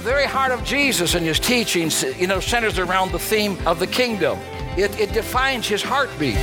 [0.00, 3.86] very heart of Jesus and his teachings, you know, centers around the theme of the
[3.86, 4.38] kingdom.
[4.76, 6.36] It, it defines his heartbeat.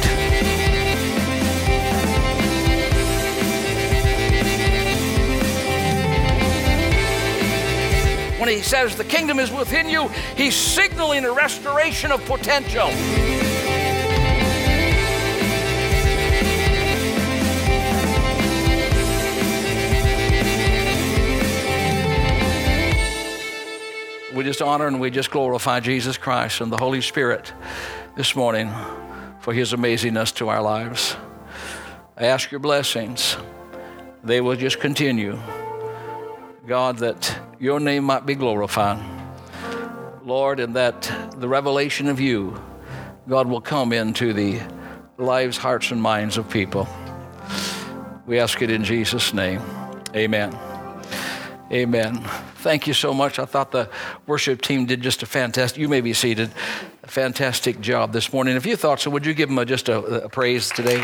[8.39, 12.89] When he says the kingdom is within you, he's signaling a restoration of potential.
[24.37, 27.51] We just honor and we just glorify Jesus Christ and the Holy Spirit
[28.15, 28.71] this morning
[29.39, 31.15] for his amazingness to our lives.
[32.15, 33.35] I ask your blessings.
[34.23, 35.39] They will just continue.
[36.67, 39.03] God, that your name might be glorified.
[40.23, 42.61] Lord, and that the revelation of you,
[43.27, 44.61] God, will come into the
[45.17, 46.87] lives, hearts, and minds of people.
[48.27, 49.63] We ask it in Jesus' name.
[50.15, 50.55] Amen.
[51.71, 52.23] Amen.
[52.67, 53.39] Thank you so much.
[53.39, 53.89] I thought the
[54.25, 56.51] worship team did just a fantastic, you may be seated,
[57.03, 58.57] fantastic job this morning.
[58.57, 60.97] If you thought so, would you give them a, just a, a praise today?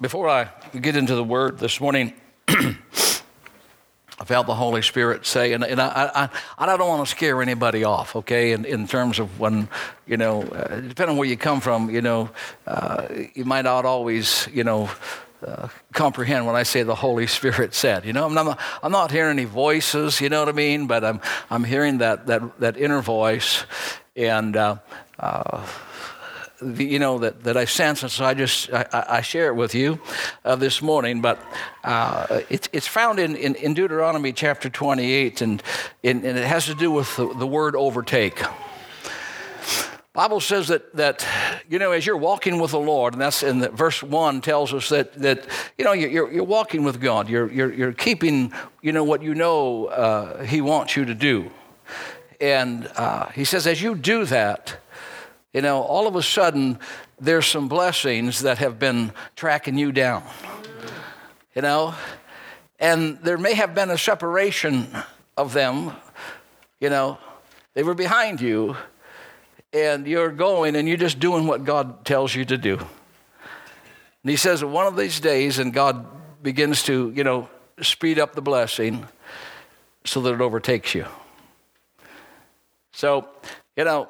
[0.00, 0.48] Before I
[0.80, 2.14] get into the word this morning,
[4.20, 7.42] I felt the Holy Spirit say, and, and I, I, I don't want to scare
[7.42, 9.68] anybody off, okay, in, in terms of when,
[10.06, 12.30] you know, uh, depending on where you come from, you know,
[12.66, 14.90] uh, you might not always, you know,
[15.46, 18.04] uh, comprehend when I say the Holy Spirit said.
[18.04, 21.04] You know, I'm not, I'm not hearing any voices, you know what I mean, but
[21.04, 23.64] I'm, I'm hearing that, that, that inner voice.
[24.14, 24.76] And, uh,
[25.18, 25.66] uh,
[26.62, 29.54] the, you know that, that I sense, and so I just I, I share it
[29.54, 30.00] with you
[30.44, 31.20] uh, this morning.
[31.20, 31.40] But
[31.84, 35.62] uh, it's it's found in, in, in, Deuteronomy chapter 28, and,
[36.04, 38.42] and, and it has to do with the, the word overtake.
[40.12, 41.26] Bible says that that
[41.68, 44.74] you know as you're walking with the Lord, and that's in the, verse one tells
[44.74, 45.46] us that that
[45.78, 47.28] you know you're you're walking with God.
[47.28, 51.50] You're you're you're keeping you know what you know uh, He wants you to do,
[52.40, 54.81] and uh, He says as you do that
[55.52, 56.78] you know, all of a sudden,
[57.20, 60.22] there's some blessings that have been tracking you down.
[61.54, 61.94] You know,
[62.80, 64.88] and there may have been a separation
[65.36, 65.92] of them.
[66.80, 67.18] You know,
[67.74, 68.76] they were behind you,
[69.72, 72.78] and you're going and you're just doing what God tells you to do.
[72.78, 76.06] And He says, one of these days, and God
[76.42, 77.48] begins to, you know,
[77.80, 79.06] speed up the blessing
[80.04, 81.06] so that it overtakes you.
[82.92, 83.28] So,
[83.76, 84.08] you know,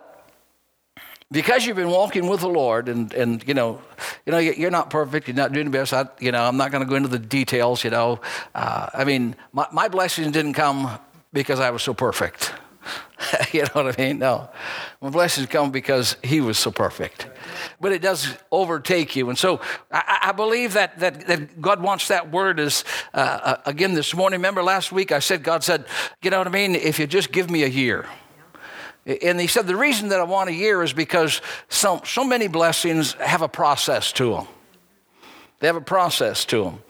[1.33, 3.81] because you've been walking with the Lord, and, and you know,
[4.27, 5.27] you know, you're not perfect.
[5.27, 5.93] You're not doing the best.
[5.93, 7.83] I, you know, I'm not going to go into the details.
[7.83, 8.21] You know,
[8.55, 10.99] uh, I mean, my, my blessings didn't come
[11.33, 12.53] because I was so perfect.
[13.53, 14.19] you know what I mean?
[14.19, 14.51] No,
[15.01, 17.27] my blessings come because He was so perfect.
[17.81, 19.61] But it does overtake you, and so
[19.91, 22.85] I, I believe that, that that God wants that word as
[23.15, 24.39] uh, uh, again this morning.
[24.39, 25.87] Remember last week I said God said,
[26.21, 26.75] you know what I mean?
[26.75, 28.07] If you just give me a year.
[29.05, 32.47] And he said, The reason that I want a year is because so, so many
[32.47, 34.47] blessings have a process to them.
[35.63, 36.83] They have a process to them.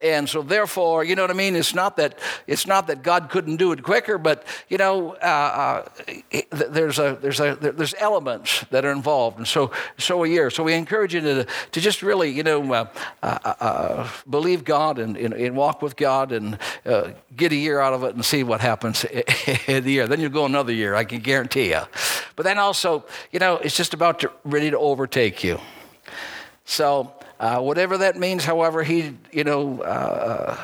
[0.00, 1.56] And so therefore, you know what I mean?
[1.56, 5.84] It's not that, it's not that God couldn't do it quicker, but, you know, uh,
[6.32, 9.38] uh, there's, a, there's, a, there's elements that are involved.
[9.38, 10.48] And so, so a year.
[10.48, 12.86] So we encourage you to, to just really, you know, uh,
[13.20, 17.80] uh, uh believe God and, and, and, walk with God and uh, get a year
[17.80, 19.04] out of it and see what happens
[19.66, 20.06] in the year.
[20.06, 21.82] Then you'll go another year, I can guarantee you.
[22.36, 25.58] But then also, you know, it's just about to, ready to overtake you.
[26.64, 30.56] So, uh, whatever that means, however, he, you know, uh,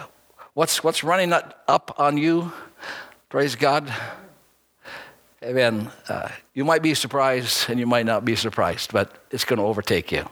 [0.53, 2.53] what's, what's running up on you,
[3.31, 3.93] praise God.
[5.43, 5.91] Amen.
[6.07, 9.65] Uh, you might be surprised and you might not be surprised, but it's going to
[9.65, 10.29] overtake you.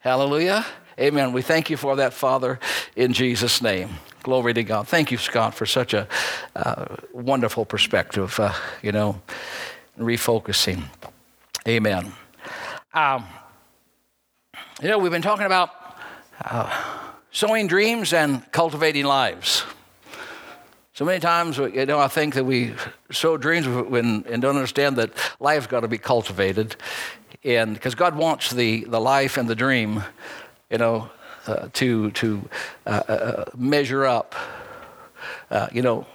[0.00, 0.66] Hallelujah.
[0.98, 1.32] Amen.
[1.32, 2.58] We thank you for that, Father,
[2.96, 3.90] in Jesus' name.
[4.24, 4.88] Glory to God.
[4.88, 6.08] Thank you, Scott, for such a
[6.56, 8.52] uh, wonderful perspective, uh,
[8.82, 9.22] you know,
[9.96, 10.82] refocusing.
[11.68, 12.12] Amen.
[12.92, 13.26] Um,
[14.82, 15.70] you know, we've been talking about
[16.44, 16.68] uh,
[17.30, 19.62] sowing dreams and cultivating lives.
[20.94, 22.74] So many times, you know, I think that we
[23.12, 26.74] sow dreams when, and don't understand that life's got to be cultivated.
[27.44, 30.02] And because God wants the, the life and the dream,
[30.68, 31.10] you know,
[31.46, 32.48] uh, to, to
[32.84, 34.34] uh, uh, uh measure up,
[35.52, 36.06] uh, you know,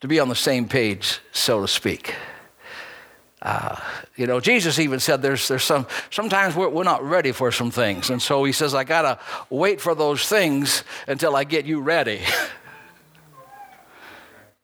[0.00, 2.16] to be on the same page, so to speak.
[3.42, 3.78] Uh,
[4.16, 7.70] you know, Jesus even said there's, there's some, sometimes we're, we're not ready for some
[7.70, 8.10] things.
[8.10, 9.18] And so he says, I got to
[9.50, 12.20] wait for those things until I get you ready.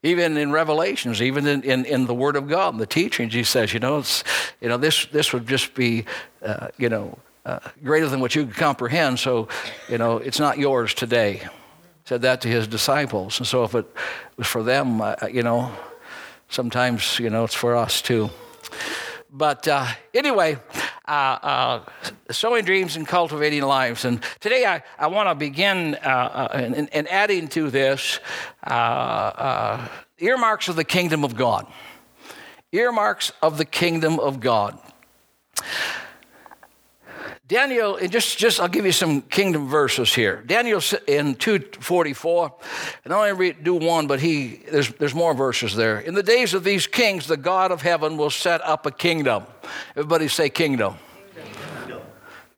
[0.02, 3.72] even in Revelations, even in, in, in, the Word of God, the teachings, he says,
[3.72, 4.24] you know, it's,
[4.60, 6.04] you know this, this would just be,
[6.42, 9.48] uh, you know, uh, greater than what you can comprehend, so,
[9.88, 11.42] you know, it's not yours today.
[12.04, 13.38] Said that to his disciples.
[13.38, 13.86] And so if it
[14.36, 15.70] was for them, you know,
[16.48, 18.30] sometimes, you know, it's for us too.
[19.30, 20.58] But uh, anyway,
[21.08, 21.84] uh, uh,
[22.30, 24.04] sowing dreams and cultivating lives.
[24.04, 28.20] And today I, I want to begin uh, uh in, in, adding to this
[28.62, 29.88] uh,
[30.18, 31.66] earmarks of the kingdom of God.
[32.72, 34.78] Earmarks of the kingdom of God.
[37.48, 40.42] Daniel, and just, just I'll give you some kingdom verses here.
[40.46, 42.54] Daniel in 244,
[43.04, 45.98] and I only read, do one, but he there's, there's more verses there.
[45.98, 49.44] In the days of these kings, the God of heaven will set up a kingdom.
[49.96, 50.94] Everybody say kingdom.
[51.34, 52.00] kingdom.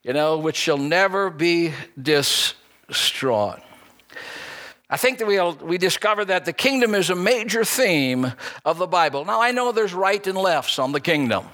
[0.02, 3.62] You know, which shall never be destroyed.
[4.90, 8.32] I think that we we discover that the kingdom is a major theme
[8.66, 9.24] of the Bible.
[9.24, 11.46] Now I know there's right and lefts on the kingdom.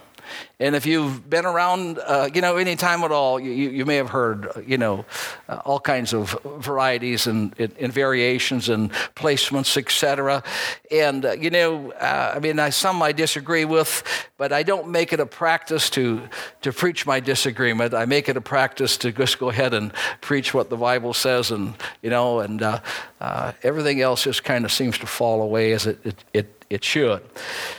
[0.61, 3.97] And if you've been around, uh, you know, any time at all, you, you may
[3.97, 5.07] have heard, you know,
[5.49, 10.43] uh, all kinds of varieties and, and, variations and placements, etc.
[10.91, 14.03] And, uh, you know, uh, I mean, I, some I disagree with,
[14.37, 16.21] but I don't make it a practice to,
[16.61, 17.95] to preach my disagreement.
[17.95, 21.51] I make it a practice to just go ahead and preach what the Bible says
[21.51, 21.73] and,
[22.03, 22.81] you know, and uh,
[23.19, 26.85] uh, everything else just kind of seems to fall away as it, it, it it
[26.85, 27.21] should.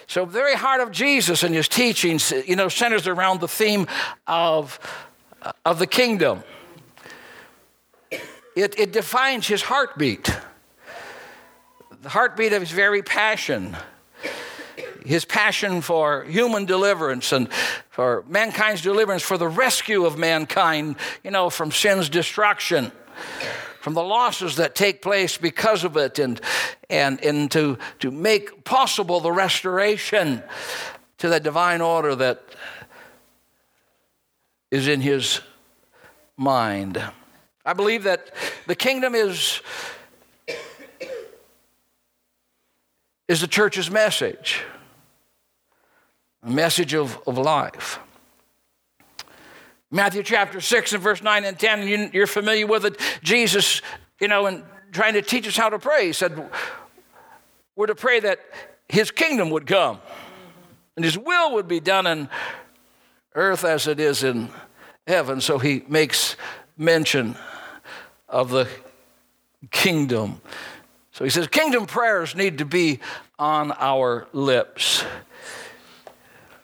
[0.06, 3.88] So, very heart of Jesus and his teachings, you know, centers around the theme
[4.28, 4.80] of,
[5.66, 6.44] of the kingdom.
[8.56, 10.30] It, it defines his heartbeat,
[12.02, 13.76] the heartbeat of his very passion
[15.04, 17.52] his passion for human deliverance and
[17.90, 22.92] for mankind's deliverance, for the rescue of mankind, you know, from sin's destruction
[23.82, 26.40] from the losses that take place because of it, and,
[26.90, 30.44] and, and to, to make possible the restoration
[31.22, 32.42] to that divine order that
[34.72, 35.40] is in his
[36.36, 37.00] mind.
[37.64, 38.34] I believe that
[38.66, 39.62] the kingdom is,
[43.28, 44.64] is the church's message,
[46.42, 48.00] a message of, of life.
[49.92, 53.00] Matthew chapter 6 and verse 9 and 10, you, are familiar with it.
[53.22, 53.84] Jesus,
[54.20, 56.50] you know, and trying to teach us how to pray, he said,
[57.76, 58.40] We're to pray that
[58.90, 60.00] his kingdom would come
[60.96, 62.30] and his will would be done in
[63.36, 64.50] earth as it is in
[65.08, 65.42] heaven.
[65.42, 66.36] So he makes
[66.78, 67.36] mention
[68.28, 68.68] of the
[69.72, 70.42] kingdom.
[71.12, 73.00] So he says, Kingdom prayers need to be
[73.38, 75.04] on our lips.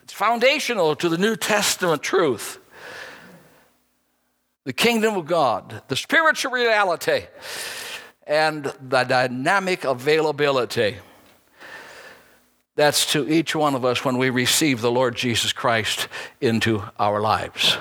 [0.02, 2.58] It's foundational to the New Testament truth
[4.68, 7.22] the kingdom of God, the spiritual reality,
[8.26, 10.98] and the dynamic availability.
[12.78, 16.06] That's to each one of us when we receive the Lord Jesus Christ
[16.40, 17.76] into our lives.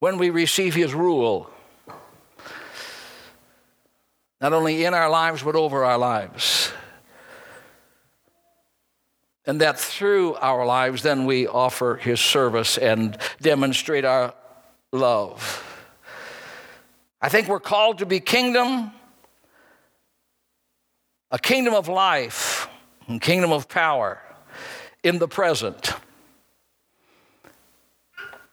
[0.00, 1.48] When we receive His rule,
[4.40, 6.72] not only in our lives, but over our lives
[9.46, 14.34] and that through our lives, then we offer His service and demonstrate our
[14.90, 15.64] love.
[17.22, 18.90] I think we're called to be kingdom,
[21.30, 22.68] a kingdom of life,
[23.08, 24.20] a kingdom of power
[25.02, 25.92] in the present,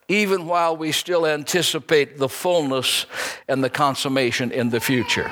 [0.07, 3.05] even while we still anticipate the fullness
[3.47, 5.31] and the consummation in the future.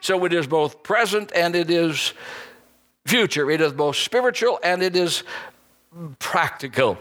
[0.00, 2.12] So it is both present and it is
[3.06, 3.50] future.
[3.50, 5.22] It is both spiritual and it is
[6.18, 6.98] practical.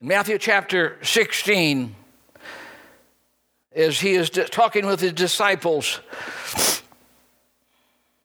[0.00, 1.94] In Matthew chapter 16,
[3.74, 6.00] as he is talking with his disciples,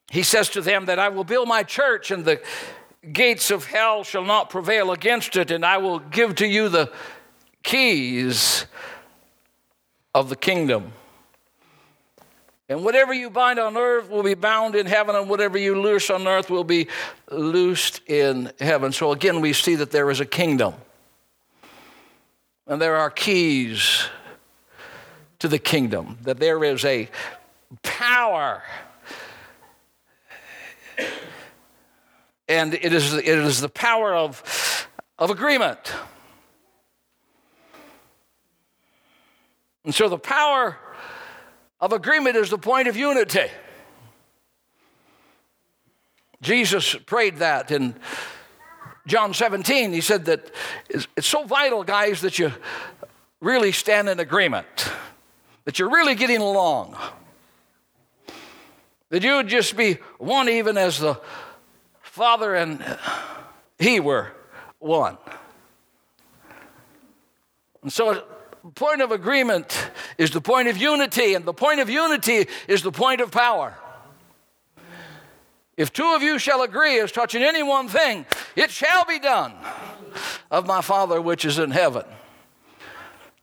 [0.09, 2.41] he says to them that I will build my church and the
[3.11, 6.91] gates of hell shall not prevail against it, and I will give to you the
[7.63, 8.65] keys
[10.13, 10.91] of the kingdom.
[12.69, 16.09] And whatever you bind on earth will be bound in heaven, and whatever you loose
[16.09, 16.87] on earth will be
[17.31, 18.91] loosed in heaven.
[18.91, 20.73] So again, we see that there is a kingdom.
[22.65, 24.07] And there are keys
[25.39, 27.09] to the kingdom, that there is a
[27.83, 28.63] power.
[32.47, 34.87] And it is, it is the power of,
[35.19, 35.93] of agreement.
[39.83, 40.77] And so the power
[41.79, 43.47] of agreement is the point of unity.
[46.41, 47.95] Jesus prayed that in
[49.07, 49.93] John 17.
[49.93, 50.51] He said that
[50.89, 52.51] it's so vital, guys, that you
[53.39, 54.67] really stand in agreement,
[55.65, 56.97] that you're really getting along,
[59.09, 61.19] that you would just be one even as the
[62.01, 62.83] Father and
[63.79, 64.31] He were
[64.79, 65.17] one.
[67.83, 68.23] And so,
[68.75, 72.91] point of agreement is the point of unity, and the point of unity is the
[72.91, 73.77] point of power.
[75.77, 79.53] If two of you shall agree as touching any one thing, it shall be done
[80.49, 82.03] of my Father which is in heaven.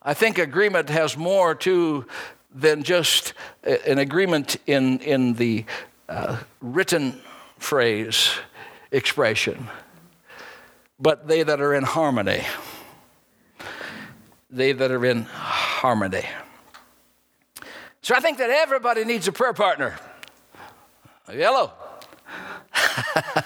[0.02, 2.06] I think agreement has more to
[2.54, 3.34] than just
[3.64, 5.64] an agreement in, in the
[6.08, 7.20] uh, written
[7.58, 8.30] phrase
[8.92, 9.68] expression,
[11.00, 12.44] but they that are in harmony.
[14.50, 16.24] They that are in harmony.
[18.02, 19.98] So I think that everybody needs a prayer partner.
[21.26, 21.72] Hello.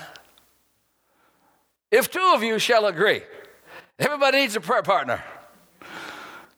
[1.90, 3.22] if two of you shall agree,
[3.98, 5.22] everybody needs a prayer partner.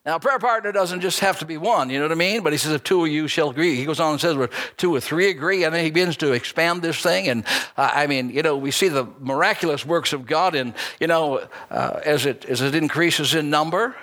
[0.06, 2.42] Now, prayer partner doesn't just have to be one, you know what I mean?
[2.42, 3.76] But he says, if two of you shall agree.
[3.76, 6.32] He goes on and says, well, two or three agree, and then he begins to
[6.32, 7.28] expand this thing.
[7.28, 7.44] And
[7.76, 11.46] uh, I mean, you know, we see the miraculous works of God, and, you know,
[11.70, 13.94] uh, as, it, as it increases in number,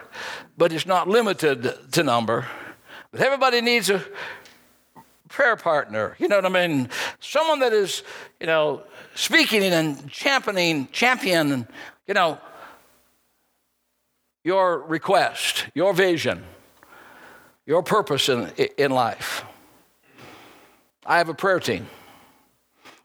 [0.55, 2.45] but it's not limited to number.
[3.11, 4.03] But everybody needs a
[5.29, 6.89] prayer partner, you know what I mean?
[7.19, 8.03] Someone that is,
[8.39, 8.83] you know,
[9.15, 11.67] speaking and championing, champion,
[12.05, 12.39] you know,
[14.47, 16.41] your request, your vision,
[17.65, 19.43] your purpose in, in life.
[21.05, 21.85] I have a prayer team.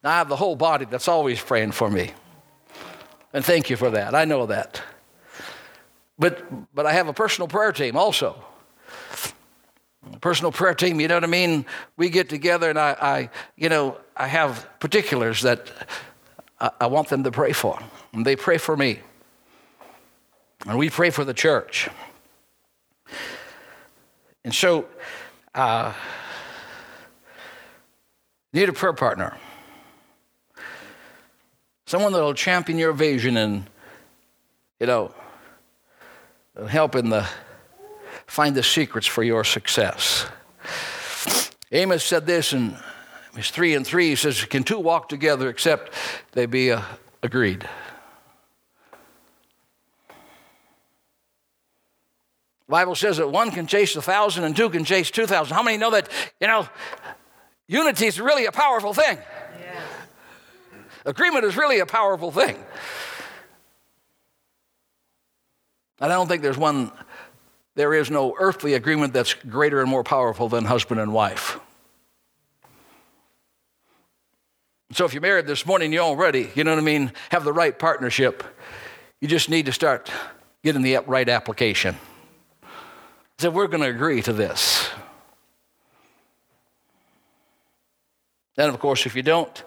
[0.05, 2.11] I have the whole body that's always praying for me.
[3.33, 4.15] And thank you for that.
[4.15, 4.81] I know that.
[6.17, 8.41] But, but I have a personal prayer team also.
[10.21, 11.65] Personal prayer team, you know what I mean?
[11.97, 15.69] We get together and I, I you know, I have particulars that
[16.61, 17.77] I, I want them to pray for.
[18.13, 18.99] And they pray for me.
[20.65, 21.89] And we pray for the church.
[24.45, 24.85] And so,
[25.53, 25.93] uh,
[28.53, 29.37] need a prayer partner.
[31.85, 33.69] Someone that'll champion your vision and,
[34.79, 35.13] you know,
[36.67, 37.27] help in the
[38.25, 40.25] find the secrets for your success.
[41.71, 42.75] Amos said this in
[43.35, 44.09] his three and three.
[44.09, 45.93] He says, "Can two walk together except
[46.31, 46.81] they be uh,
[47.21, 47.67] agreed?"
[52.73, 55.55] Bible says that one can chase a thousand and two can chase two thousand.
[55.55, 56.09] How many know that,
[56.41, 56.67] you know,
[57.67, 59.19] unity is really a powerful thing?
[59.61, 59.79] Yeah.
[61.05, 62.55] Agreement is really a powerful thing.
[66.01, 66.91] And I don't think there's one,
[67.75, 71.59] there is no earthly agreement that's greater and more powerful than husband and wife.
[74.93, 77.53] So if you're married this morning, you're already, you know what I mean, have the
[77.53, 78.43] right partnership.
[79.21, 80.11] You just need to start
[80.63, 81.97] getting the right application
[83.43, 84.89] said, We're going to agree to this.
[88.55, 89.63] And of course, if you don't,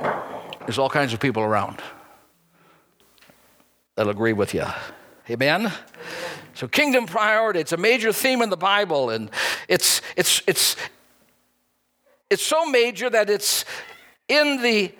[0.00, 1.80] there's all kinds of people around
[3.94, 4.64] that'll agree with you.
[5.30, 5.70] Amen?
[6.54, 9.30] So, kingdom priority, it's a major theme in the Bible, and
[9.68, 10.74] it's, it's, it's,
[12.30, 13.64] it's so major that it's
[14.26, 14.92] in the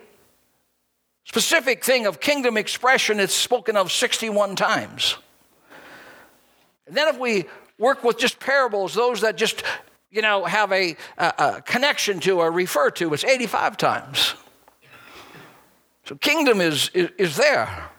[1.24, 5.16] specific thing of kingdom expression, it's spoken of 61 times.
[6.86, 7.46] And then if we
[7.78, 9.62] work with just parables, those that just,
[10.10, 14.34] you know, have a, a, a connection to or refer to, it's 85 times.
[16.04, 17.90] So kingdom is, is, is there.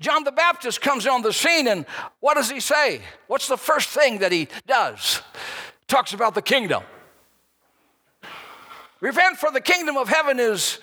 [0.00, 1.84] John the Baptist comes on the scene, and
[2.20, 3.00] what does he say?
[3.26, 5.22] What's the first thing that he does?
[5.88, 6.84] Talks about the kingdom.
[9.00, 10.78] Repent, for the kingdom of heaven is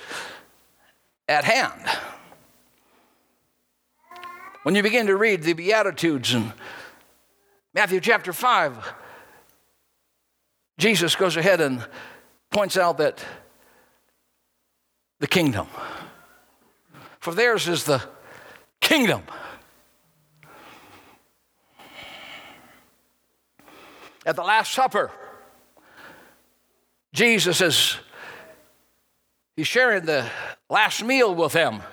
[1.29, 1.82] at hand.
[4.65, 6.51] When you begin to read the Beatitudes in
[7.75, 8.93] Matthew chapter 5,
[10.79, 11.86] Jesus goes ahead and
[12.50, 13.24] points out that
[15.19, 15.67] the kingdom,
[17.19, 18.01] for theirs is the
[18.81, 19.22] kingdom.
[24.25, 25.12] At the Last Supper,
[27.13, 27.98] Jesus is
[29.55, 30.25] he's sharing the
[30.72, 31.84] last meal with them.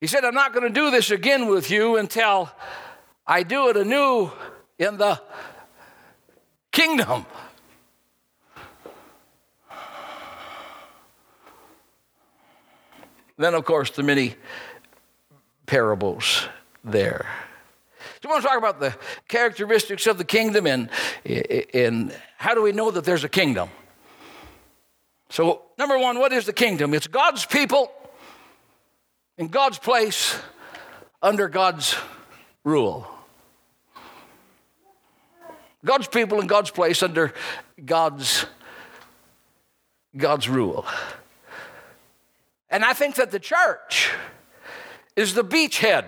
[0.00, 2.50] He said, I'm not going to do this again with you until
[3.26, 4.30] I do it anew
[4.78, 5.20] in the
[6.70, 7.26] kingdom.
[13.36, 14.34] Then, of course, the many
[15.66, 16.46] parables
[16.84, 17.26] there.
[18.22, 18.96] So, we want to talk about the
[19.28, 20.90] characteristics of the kingdom and,
[21.74, 23.68] and how do we know that there's a kingdom?
[25.28, 26.94] So, number one, what is the kingdom?
[26.94, 27.92] It's God's people
[29.38, 30.36] in God's place
[31.22, 31.96] under God's
[32.64, 33.06] rule.
[35.84, 37.32] God's people in God's place under
[37.82, 38.46] God's,
[40.16, 40.84] God's rule.
[42.68, 44.10] And I think that the church
[45.16, 46.04] is the beachhead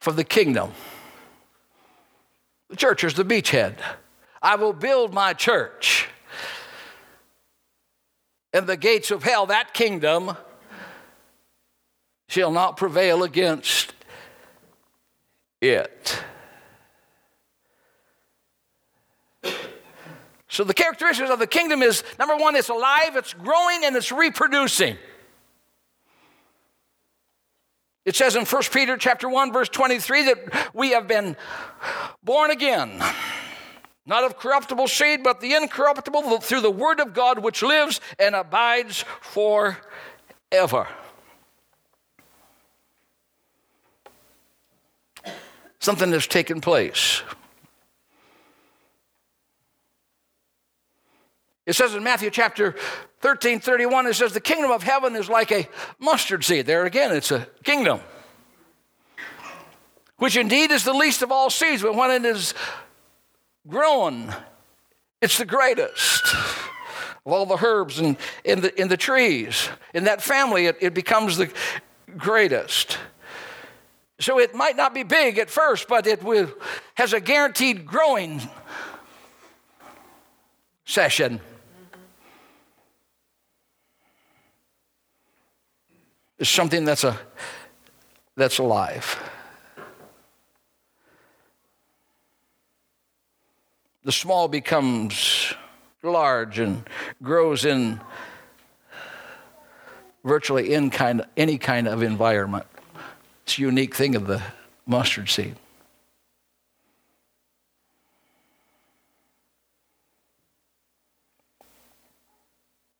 [0.00, 0.72] for the kingdom.
[2.68, 3.76] The church is the beachhead.
[4.42, 6.08] I will build my church.
[8.52, 10.36] And the gates of hell, that kingdom,
[12.28, 13.94] shall not prevail against
[15.60, 16.22] it.
[20.48, 24.12] So the characteristics of the kingdom is number one, it's alive, it's growing, and it's
[24.12, 24.98] reproducing.
[28.04, 31.36] It says in 1 Peter chapter 1, verse 23 that we have been
[32.22, 33.02] born again,
[34.04, 38.34] not of corruptible seed, but the incorruptible through the word of God which lives and
[38.34, 40.88] abides forever.
[45.78, 47.22] Something has taken place.
[51.64, 52.74] It says in Matthew chapter
[53.20, 55.68] 13, 31, it says, The kingdom of heaven is like a
[56.00, 56.66] mustard seed.
[56.66, 58.00] There again, it's a kingdom,
[60.16, 62.52] which indeed is the least of all seeds, but when it is
[63.68, 64.34] grown,
[65.20, 66.34] it's the greatest
[67.24, 69.68] of all the herbs and in the, in the trees.
[69.94, 71.52] In that family, it, it becomes the
[72.16, 72.98] greatest.
[74.18, 76.50] So it might not be big at first, but it will,
[76.94, 78.40] has a guaranteed growing
[80.84, 81.40] session.
[86.38, 87.18] It's something that's, a,
[88.36, 89.16] that's alive.
[94.04, 95.54] The small becomes
[96.02, 96.88] large and
[97.22, 98.00] grows in
[100.24, 102.66] virtually in kind, any kind of environment.
[103.44, 104.42] It's a unique thing of the
[104.86, 105.54] mustard seed.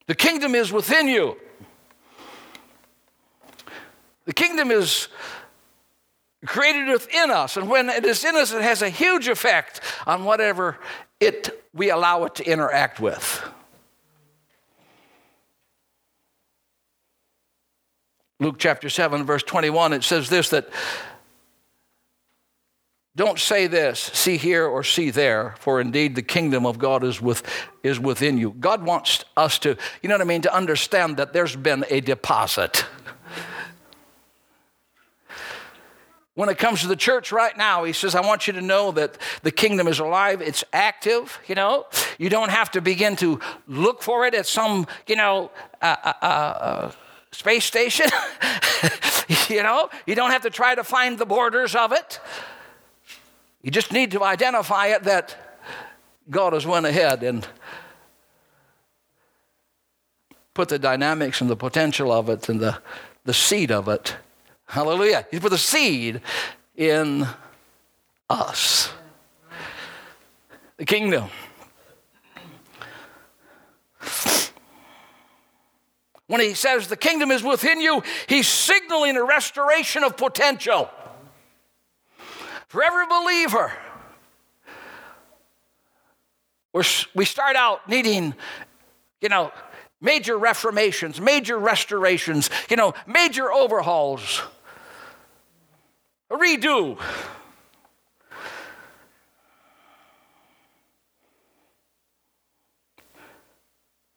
[0.07, 1.37] The kingdom is within you.
[4.25, 5.09] The kingdom is
[6.47, 10.25] created within us, and when it is in us, it has a huge effect on
[10.25, 10.79] whatever
[11.21, 13.43] it we allow it to interact with.
[18.41, 20.69] Luke chapter 7, verse 21, it says this that
[23.15, 27.21] don't say this, see here or see there, for indeed the kingdom of God is,
[27.21, 27.43] with,
[27.83, 28.57] is within you.
[28.59, 32.01] God wants us to, you know what I mean, to understand that there's been a
[32.01, 32.87] deposit.
[36.35, 38.91] When it comes to the church right now, he says, I want you to know
[38.93, 41.87] that the kingdom is alive, it's active, you know.
[42.19, 45.51] You don't have to begin to look for it at some, you know,
[45.83, 46.93] uh, uh, uh, uh
[47.33, 48.07] space station.
[49.49, 52.19] you know, you don't have to try to find the borders of it.
[53.63, 55.37] You just need to identify it that
[56.31, 57.47] God has went ahead and
[60.55, 62.79] put the dynamics and the potential of it and the,
[63.25, 64.17] the seed of it
[64.73, 65.27] Hallelujah.
[65.31, 66.23] He put the seed
[66.75, 67.29] in
[68.31, 68.91] us.
[70.79, 71.29] The kingdom.
[76.27, 80.89] When he says the kingdom is within you, he's signaling a restoration of potential
[82.69, 83.75] for every believer.
[86.73, 88.33] We're, we start out needing,
[89.21, 89.53] you know,
[90.01, 94.41] major reformations, major restorations, you know, major overhauls
[96.33, 96.99] a redo.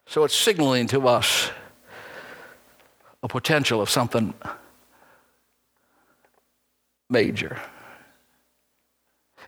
[0.08, 1.52] So it's signaling to us
[3.22, 4.34] a potential of something
[7.10, 7.60] major.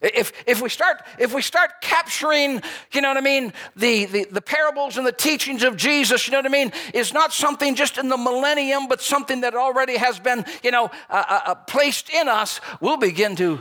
[0.01, 4.25] If, if, we start, if we start capturing, you know what I mean, the, the,
[4.25, 7.75] the, parables and the teachings of Jesus, you know what I mean, is not something
[7.75, 11.55] just in the millennium, but something that already has been, you know, uh, uh, uh
[11.55, 13.59] placed in us, we'll begin to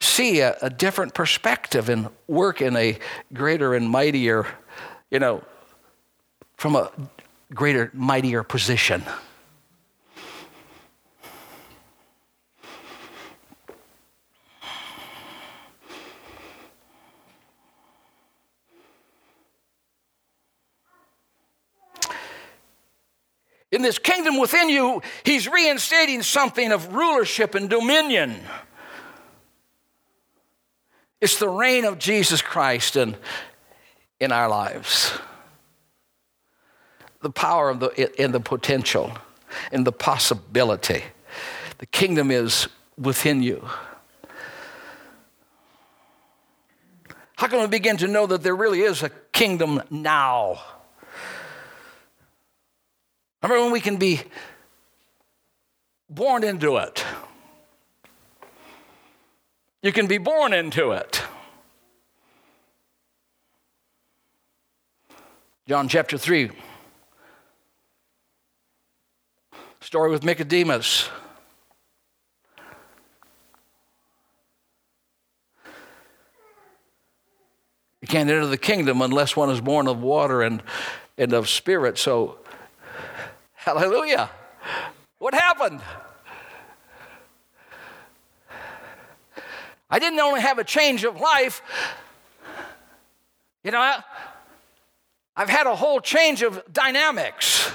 [0.00, 2.98] see a, a different perspective and work in a
[3.32, 4.46] greater and mightier,
[5.10, 5.42] you know,
[6.56, 6.90] from a
[7.54, 9.02] greater, mightier position.
[23.90, 28.36] In this kingdom within you, he's reinstating something of rulership and dominion.
[31.20, 33.16] It's the reign of Jesus Christ in,
[34.20, 35.10] in our lives.
[37.20, 39.12] The power of the, and the potential
[39.72, 41.02] and the possibility.
[41.78, 43.68] The kingdom is within you.
[47.34, 50.60] How can we begin to know that there really is a kingdom now?
[53.42, 54.20] Remember when we can be
[56.08, 57.04] born into it?
[59.82, 61.22] You can be born into it.
[65.66, 66.50] John chapter 3.
[69.80, 71.08] Story with Nicodemus.
[78.02, 80.62] You can't enter the kingdom unless one is born of water and,
[81.16, 81.96] and of spirit.
[81.96, 82.39] So,
[83.60, 84.30] hallelujah.
[85.18, 85.80] What happened?
[89.90, 91.62] I didn't only have a change of life,
[93.62, 93.96] you know,
[95.36, 97.70] I've had a whole change of dynamics.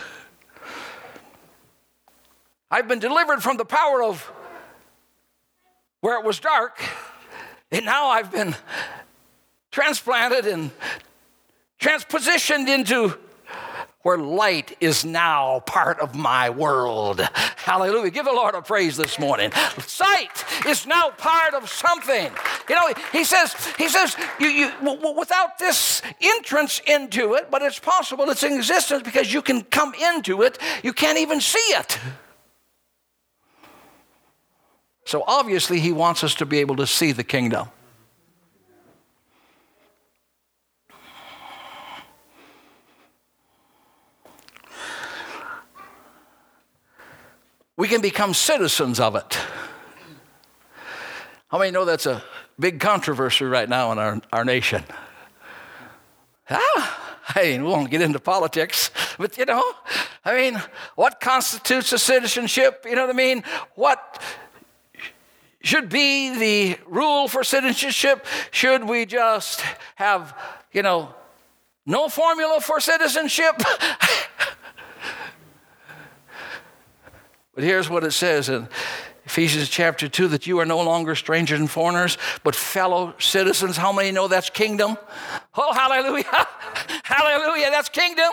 [2.71, 4.31] I've been delivered from the power of
[6.01, 6.81] where it was dark,
[7.71, 8.55] and now I've been
[9.71, 10.71] transplanted and
[11.79, 13.17] transpositioned into
[14.05, 17.19] where light is now part of my world.
[17.55, 18.11] Hallelujah.
[18.11, 19.51] Give the Lord a praise this morning.
[19.79, 22.31] Sight is now part of something.
[22.69, 27.63] You know, he says, he says, you, you, w- without this entrance into it, but
[27.63, 31.57] it's possible it's in existence because you can come into it, you can't even see
[31.57, 31.97] it.
[35.05, 37.69] So obviously, he wants us to be able to see the kingdom.
[47.77, 49.37] We can become citizens of it.
[51.47, 52.23] How many know that's a
[52.59, 54.83] big controversy right now in our, our nation?
[56.49, 59.63] Ah, I mean, we won't get into politics, but you know,
[60.23, 60.61] I mean,
[60.95, 62.85] what constitutes a citizenship?
[62.87, 63.43] You know what I mean?
[63.75, 64.21] What
[65.61, 68.25] should be the rule for citizenship?
[68.51, 69.61] Should we just
[69.95, 70.37] have,
[70.71, 71.13] you know,
[71.85, 73.55] no formula for citizenship?
[77.55, 78.67] But here's what it says in
[79.25, 83.77] Ephesians chapter 2 that you are no longer strangers and foreigners, but fellow citizens.
[83.77, 84.97] How many know that's kingdom?
[85.55, 86.25] Oh, hallelujah!
[87.03, 88.29] hallelujah, that's kingdom.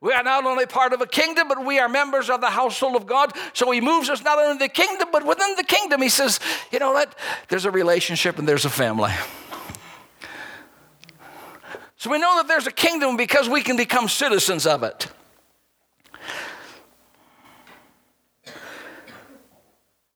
[0.00, 2.96] We are not only part of a kingdom, but we are members of the household
[2.96, 3.32] of God.
[3.52, 6.02] So he moves us not only in the kingdom, but within the kingdom.
[6.02, 6.40] He says,
[6.72, 7.16] you know what?
[7.48, 9.12] There's a relationship and there's a family.
[11.96, 15.06] So we know that there's a kingdom because we can become citizens of it.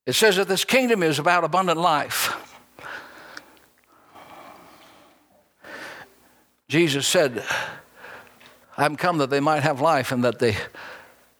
[0.07, 2.35] It says that this kingdom is about abundant life.
[6.69, 7.45] Jesus said,
[8.77, 10.57] I'm come that they might have life and that they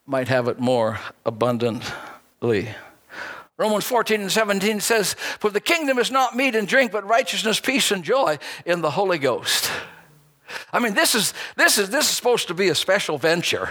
[0.05, 2.69] might have it more abundantly.
[3.59, 7.59] Romans 14 and 17 says, For the kingdom is not meat and drink, but righteousness,
[7.59, 9.71] peace, and joy in the Holy Ghost.
[10.73, 13.71] I mean, this is, this is, this is supposed to be a special venture.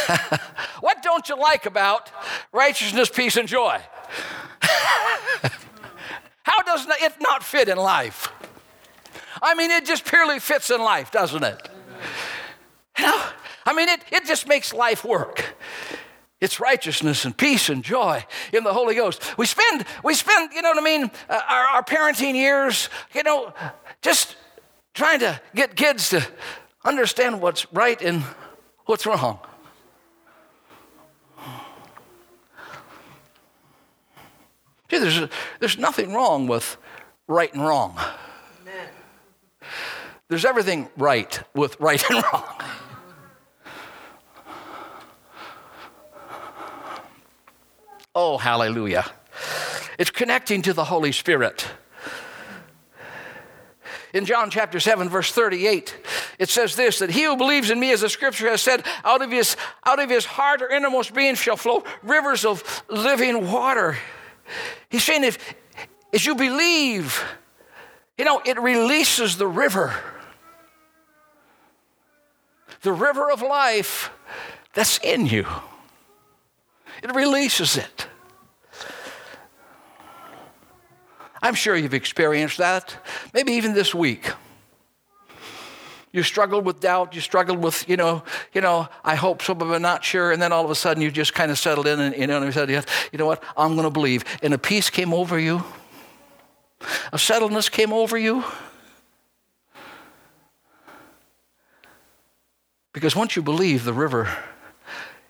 [0.80, 2.10] what don't you like about
[2.52, 3.80] righteousness, peace, and joy?
[6.42, 8.28] How does it not fit in life?
[9.40, 11.68] I mean, it just purely fits in life, doesn't it?
[12.98, 13.22] You know,
[13.64, 15.54] I mean, it, it just makes life work.
[16.40, 19.38] It's righteousness and peace and joy in the Holy Ghost.
[19.38, 23.22] We spend, we spend, you know what I mean, uh, our, our parenting years, you
[23.22, 23.54] know,
[24.02, 24.36] just
[24.92, 26.26] trying to get kids to
[26.84, 28.24] understand what's right and
[28.86, 29.38] what's wrong.
[34.92, 35.28] See, there's,
[35.58, 36.76] there's nothing wrong with
[37.26, 37.98] right and wrong.
[38.60, 38.88] Amen.
[40.28, 42.44] There's everything right with right and wrong.
[48.14, 49.06] Oh, hallelujah.
[49.98, 51.66] It's connecting to the Holy Spirit.
[54.12, 55.96] In John chapter 7, verse 38,
[56.38, 59.22] it says this that he who believes in me, as the scripture has said, out
[59.22, 63.96] of his, out of his heart or innermost being shall flow rivers of living water.
[64.88, 65.54] He's saying if
[66.12, 67.24] as you believe,
[68.18, 69.94] you know, it releases the river.
[72.82, 74.10] The river of life
[74.74, 75.46] that's in you.
[77.02, 78.06] It releases it.
[81.42, 82.96] I'm sure you've experienced that,
[83.34, 84.30] maybe even this week.
[86.12, 87.14] You struggled with doubt.
[87.14, 88.22] You struggled with, you know,
[88.52, 90.30] you know, I hope some of I'm not sure.
[90.30, 92.42] And then all of a sudden you just kind of settled in and, you know,
[92.42, 94.24] and said, yes, you know what, I'm going to believe.
[94.42, 95.64] And a peace came over you.
[97.12, 98.44] A settledness came over you.
[102.92, 104.28] Because once you believe, the river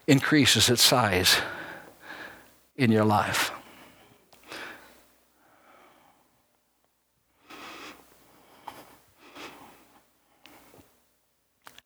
[0.08, 1.36] increases its size
[2.76, 3.52] in your life.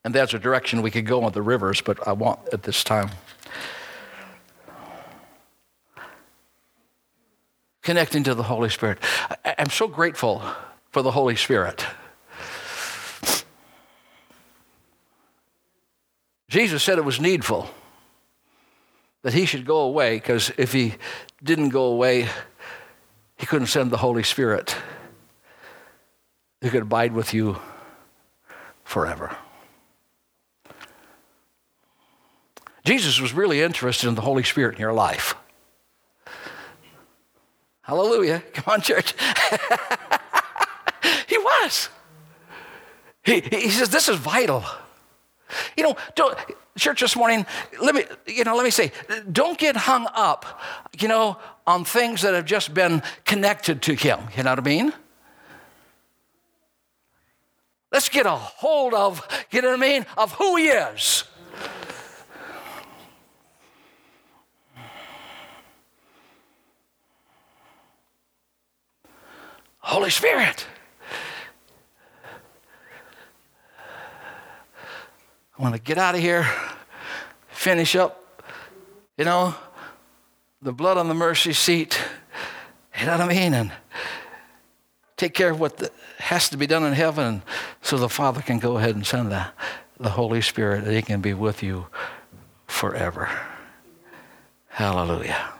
[0.06, 2.84] And that's a direction we could go on the rivers, but I won't at this
[2.84, 3.10] time.
[7.82, 8.98] Connecting to the Holy Spirit.
[9.44, 10.44] I'm so grateful
[10.92, 11.84] for the Holy Spirit.
[16.48, 17.68] Jesus said it was needful
[19.22, 20.94] that he should go away because if he
[21.42, 22.28] didn't go away,
[23.38, 24.76] he couldn't send the Holy Spirit
[26.62, 27.58] who could abide with you
[28.84, 29.36] forever.
[32.86, 35.34] Jesus was really interested in the Holy Spirit in your life.
[37.82, 38.44] Hallelujah.
[38.54, 39.12] Come on, church.
[41.26, 41.88] he was.
[43.24, 44.64] He, he says, This is vital.
[45.76, 46.38] You know, don't,
[46.78, 47.44] church this morning,
[47.80, 48.92] let me, you know, let me say,
[49.30, 50.60] don't get hung up,
[50.98, 54.20] you know, on things that have just been connected to him.
[54.36, 54.92] You know what I mean?
[57.90, 61.24] Let's get a hold of, you know what I mean, of who he is.
[69.86, 70.66] Holy Spirit.
[75.56, 76.44] I want to get out of here,
[77.46, 78.42] finish up,
[79.16, 79.54] you know,
[80.60, 82.00] the blood on the mercy seat.
[82.98, 83.54] You know what I mean?
[83.54, 83.70] And
[85.16, 87.42] take care of what the, has to be done in heaven
[87.80, 89.46] so the Father can go ahead and send the,
[90.00, 91.86] the Holy Spirit that He can be with you
[92.66, 93.30] forever.
[94.66, 95.55] Hallelujah.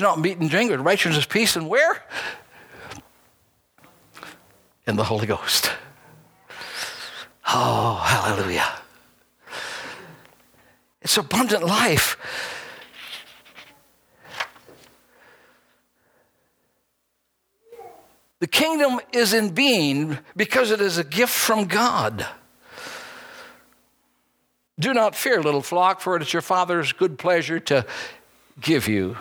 [0.00, 2.02] Not meat and drink, righteousness, peace, and where?
[4.86, 5.70] In the Holy Ghost.
[7.48, 8.68] Oh, hallelujah.
[11.02, 12.16] It's abundant life.
[18.40, 22.26] The kingdom is in being because it is a gift from God.
[24.78, 27.84] Do not fear, little flock, for it is your Father's good pleasure to
[28.60, 29.16] give you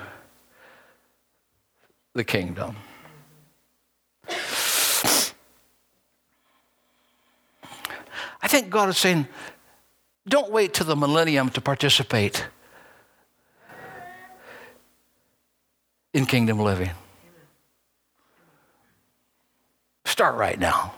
[2.18, 2.76] the kingdom.
[8.42, 9.28] I think God is saying,
[10.28, 12.48] don't wait till the millennium to participate
[16.14, 16.90] in kingdom living.
[20.06, 20.94] Start right now.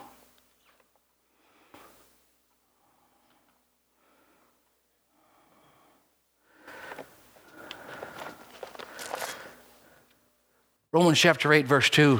[10.91, 12.19] Romans chapter 8, verse 2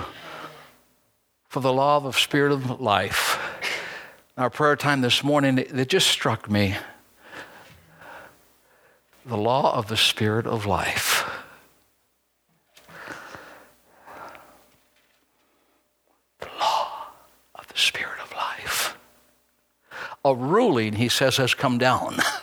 [1.47, 3.39] For the law of the Spirit of life.
[4.37, 6.75] Our prayer time this morning, it just struck me.
[9.25, 11.27] The law of the Spirit of life.
[16.39, 17.07] The law
[17.55, 18.95] of the Spirit of life.
[20.23, 22.17] A ruling, he says, has come down.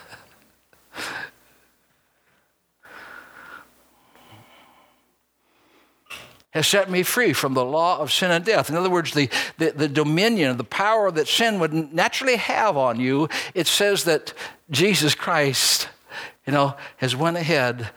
[6.57, 8.69] has set me free from the law of sin and death.
[8.69, 12.99] In other words, the, the, the, dominion, the power that sin would naturally have on
[12.99, 14.33] you, it says that
[14.69, 15.87] Jesus Christ,
[16.45, 17.89] you know, has went ahead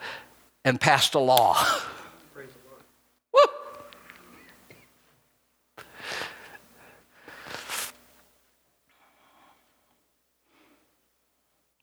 [0.63, 1.65] and passed a law.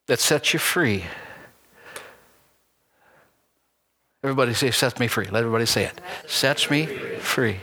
[0.07, 1.05] That sets you free.
[4.23, 5.27] Everybody say, sets me free.
[5.27, 6.01] Let everybody say it.
[6.27, 7.61] Sets me free.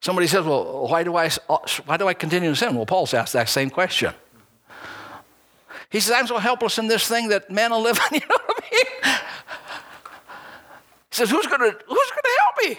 [0.00, 2.74] Somebody says, well, why do I, uh, why do I continue to sin?
[2.74, 4.12] Well, Paul's asked that same question.
[5.90, 8.64] He says, I'm so helpless in this thing that men are living, you know what
[8.64, 9.20] I mean?
[11.10, 12.78] He says, who's going to who's gonna help me?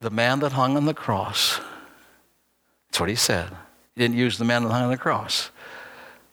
[0.00, 1.60] The man that hung on the cross.
[2.88, 3.50] That's what he said.
[3.94, 5.50] He didn't use the man on the cross,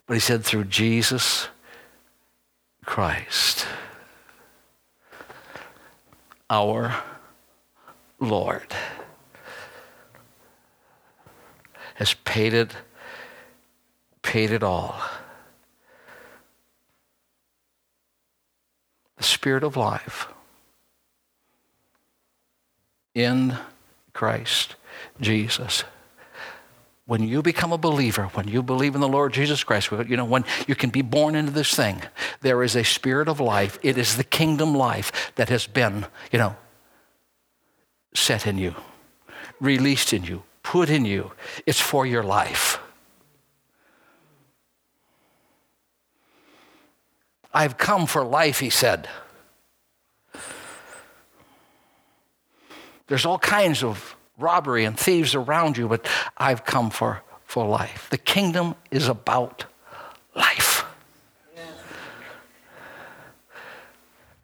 [0.06, 1.48] but he said, through Jesus
[2.86, 3.65] Christ,
[6.50, 6.96] our
[8.20, 8.74] Lord,
[11.96, 12.72] has paid it,
[14.22, 15.02] paid it all.
[19.17, 20.28] The Spirit of life
[23.15, 23.58] in
[24.13, 24.76] Christ
[25.20, 25.84] Jesus
[27.08, 30.26] when you become a believer, when you believe in the Lord Jesus Christ, you know,
[30.26, 32.02] when you can be born into this thing,
[32.41, 33.80] there is a spirit of life.
[33.82, 36.58] It is the kingdom life that has been, you know,
[38.13, 38.76] set in you,
[39.62, 41.32] released in you, put in you.
[41.65, 42.78] It's for your life.
[47.54, 49.08] I've come for life, he said.
[53.08, 58.08] There's all kinds of robbery and thieves around you, but I've come for, for life.
[58.10, 59.65] The kingdom is about
[60.36, 60.86] life.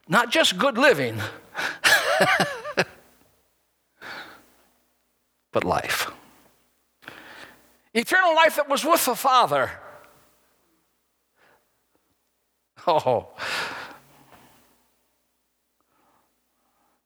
[0.08, 1.20] Not just good living,
[5.52, 6.12] but life.
[7.94, 9.72] Eternal life that was with the Father.
[12.86, 13.30] Oh.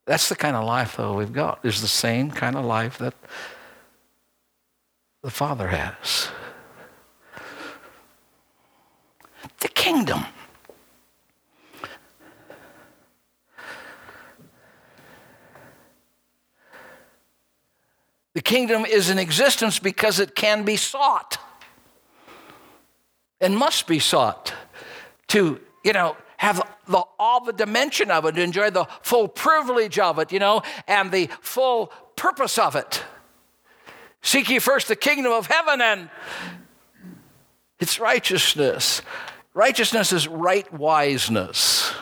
[0.08, 3.13] That's the kind of life, though, we've got, is the same kind of life that
[5.22, 6.30] the Father has.
[9.60, 10.24] The kingdom.
[18.34, 21.38] The kingdom is in existence because it can be sought
[23.41, 24.54] and must be sought
[25.28, 30.00] to, you know, have the, all the dimension of it, to enjoy the full privilege
[30.00, 33.04] of it, you know, and the full purpose of it.
[34.21, 36.10] Seek ye first the kingdom of heaven and
[37.80, 39.02] its righteousness.
[39.54, 41.93] Righteousness is right wiseness,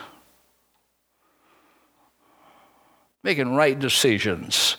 [3.22, 4.76] making right decisions.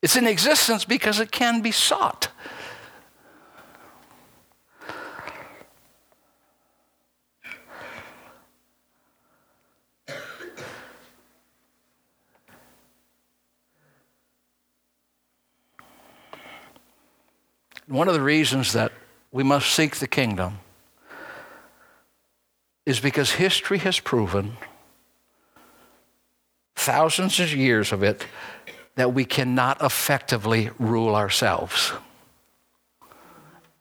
[0.00, 2.28] It's in existence because it can be sought.
[17.86, 18.92] One of the reasons that
[19.30, 20.60] we must seek the kingdom
[22.86, 24.56] is because history has proven,
[26.76, 28.26] thousands of years of it,
[28.94, 31.92] that we cannot effectively rule ourselves.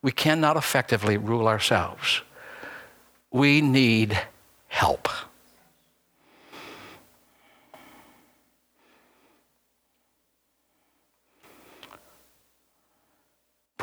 [0.01, 2.21] We cannot effectively rule ourselves.
[3.31, 4.19] We need
[4.67, 5.07] help.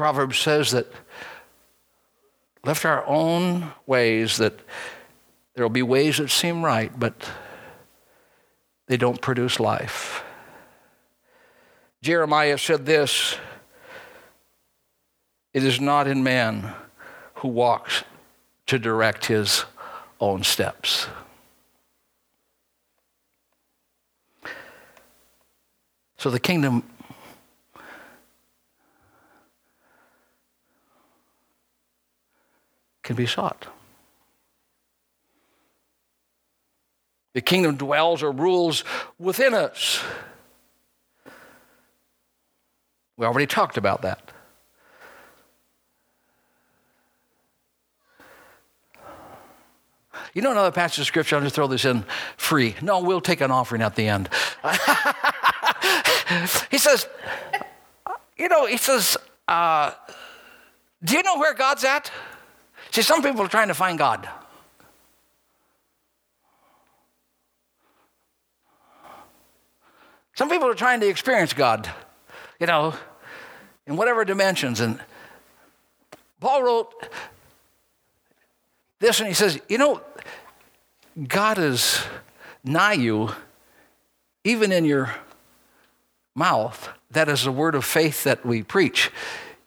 [0.00, 0.86] Proverbs says that
[2.64, 4.58] left our own ways, that
[5.52, 7.28] there will be ways that seem right, but
[8.86, 10.24] they don't produce life.
[12.00, 13.36] Jeremiah said this
[15.52, 16.72] It is not in man
[17.34, 18.02] who walks
[18.68, 19.66] to direct his
[20.18, 21.08] own steps.
[26.16, 26.89] So the kingdom
[33.10, 33.66] can be sought.
[37.34, 38.84] The kingdom dwells or rules
[39.18, 40.00] within us.
[43.16, 44.30] We already talked about that.
[50.32, 51.34] You know another passage of scripture?
[51.34, 52.04] I'll just throw this in
[52.36, 52.76] free.
[52.80, 54.28] No, we'll take an offering at the end.
[56.70, 57.08] he says,
[58.38, 59.16] you know, he says,
[59.48, 59.90] uh,
[61.02, 62.12] do you know where God's at?
[62.90, 64.28] See, some people are trying to find God.
[70.34, 71.90] Some people are trying to experience God.
[72.58, 72.94] You know,
[73.86, 74.80] in whatever dimensions.
[74.80, 75.00] And
[76.40, 77.08] Paul wrote
[78.98, 80.00] this, and he says, You know,
[81.26, 82.02] God is
[82.64, 83.30] nigh you,
[84.44, 85.14] even in your
[86.34, 86.88] mouth.
[87.10, 89.10] That is the word of faith that we preach.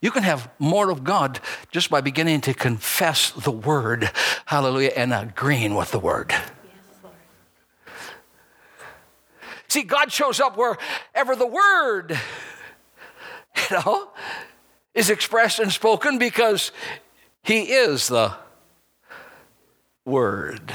[0.03, 1.39] You can have more of God
[1.71, 4.11] just by beginning to confess the word,
[4.45, 6.33] hallelujah, and agreeing with the word.
[9.69, 12.19] See, God shows up wherever the word
[13.69, 14.09] you know,
[14.93, 16.71] is expressed and spoken because
[17.43, 18.33] he is the
[20.05, 20.73] Word.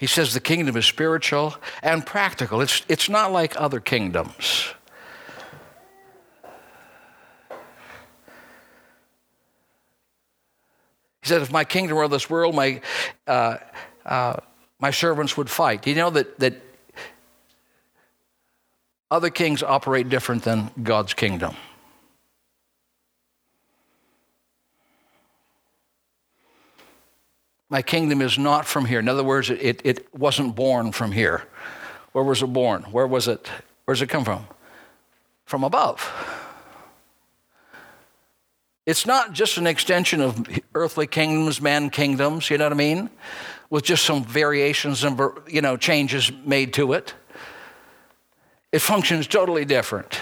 [0.00, 2.62] He says the kingdom is spiritual and practical.
[2.62, 4.72] It's, it's not like other kingdoms.
[11.20, 12.80] He said, if my kingdom were of this world, my,
[13.26, 13.58] uh,
[14.06, 14.36] uh,
[14.78, 15.86] my servants would fight.
[15.86, 16.54] You know that, that
[19.10, 21.56] other kings operate different than God's kingdom?
[27.70, 28.98] My kingdom is not from here.
[28.98, 31.44] In other words, it, it wasn't born from here.
[32.12, 32.82] Where was it born?
[32.82, 33.48] Where was it?
[33.84, 34.44] Where does it come from?
[35.46, 36.12] From above.
[38.86, 43.08] It's not just an extension of earthly kingdoms, man kingdoms, you know what I mean?
[43.68, 47.14] With just some variations and you know changes made to it.
[48.72, 50.18] it functions totally different.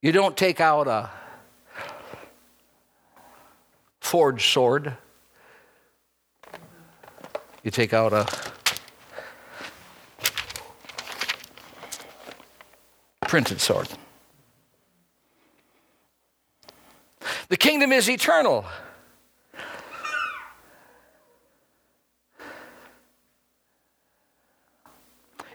[0.00, 1.10] You don't take out a
[4.00, 4.96] forged sword.
[7.64, 8.26] You take out a
[13.26, 13.88] printed sword.
[17.48, 18.64] The kingdom is eternal.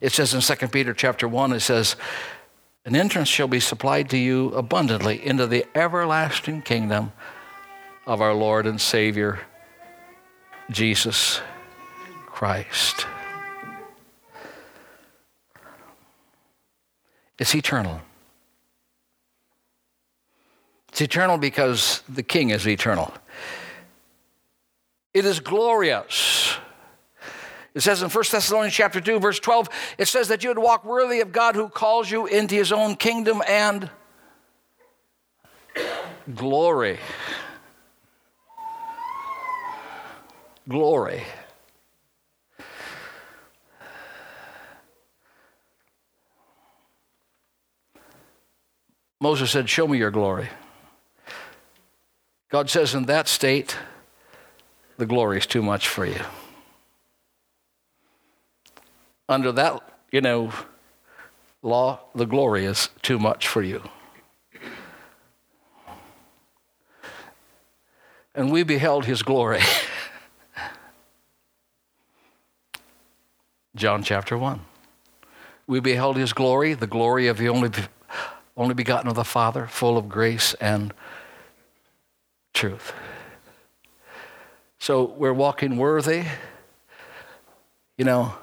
[0.02, 1.96] It says in 2 Peter chapter 1, it says,
[2.86, 7.14] An entrance shall be supplied to you abundantly into the everlasting kingdom
[8.06, 9.40] of our Lord and Savior,
[10.70, 11.40] Jesus
[12.26, 13.06] Christ.
[17.40, 18.02] It's eternal.
[20.90, 23.14] It's eternal because the King is eternal.
[25.14, 26.58] It is glorious.
[27.76, 30.86] It says in 1 Thessalonians chapter 2, verse 12, it says that you would walk
[30.86, 33.90] worthy of God who calls you into his own kingdom and
[36.36, 37.00] glory.
[40.70, 41.24] Glory.
[49.20, 50.50] Moses said, Show me your glory.
[52.50, 53.78] God says, In that state,
[54.98, 56.20] the glory is too much for you.
[59.34, 59.82] Under that,
[60.12, 60.54] you know,
[61.64, 63.82] law, the glory is too much for you.
[68.36, 69.62] And we beheld his glory.
[73.76, 74.62] John chapter 1.
[75.66, 77.72] We beheld his glory, the glory of the only,
[78.56, 80.94] only begotten of the Father, full of grace and
[82.54, 82.94] truth.
[84.78, 86.26] So we're walking worthy,
[87.98, 88.36] you know,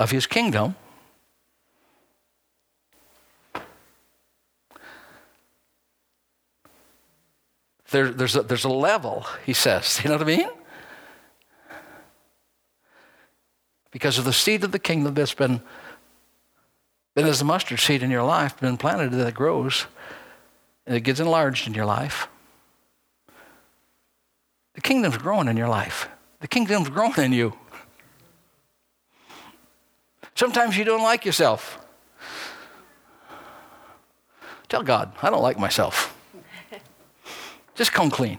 [0.00, 0.74] of his kingdom.
[7.92, 10.00] There, there's, a, there's a level, he says.
[10.04, 10.48] You know what I mean?
[13.90, 15.60] because of the seed of the kingdom that's been,
[17.14, 19.86] been as a mustard seed in your life, been planted that grows
[20.86, 22.28] and it gets enlarged in your life.
[24.74, 26.08] The kingdom's growing in your life.
[26.40, 27.54] The kingdom's growing in you.
[30.40, 31.78] Sometimes you don't like yourself.
[34.70, 36.16] Tell God, I don't like myself.
[37.74, 38.38] Just come clean.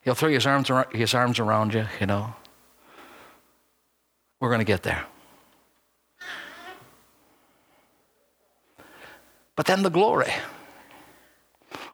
[0.00, 2.34] He'll throw his arms, around, his arms around you, you know.
[4.40, 5.04] We're going to get there.
[9.56, 10.32] But then the glory.